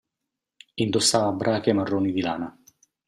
[0.85, 2.59] Indossava brache marroni di lana.